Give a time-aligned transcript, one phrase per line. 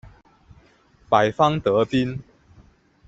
[1.09, 2.23] 白方得兵。